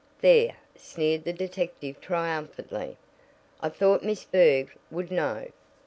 [0.21, 2.97] "There!" sneered the detective triumphantly,
[3.61, 5.49] "I thought Miss Berg would know."